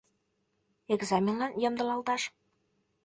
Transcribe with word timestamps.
Экзаменлан 0.95 1.51
ямдылалташ? 1.67 2.21